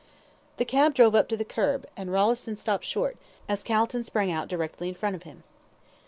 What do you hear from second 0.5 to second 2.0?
The cab drove up to the kerb,